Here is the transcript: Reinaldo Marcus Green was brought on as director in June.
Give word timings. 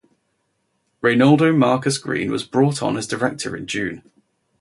Reinaldo 1.03 1.53
Marcus 1.55 1.99
Green 1.99 2.31
was 2.31 2.43
brought 2.43 2.81
on 2.81 2.97
as 2.97 3.05
director 3.05 3.55
in 3.55 3.67
June. 3.67 4.01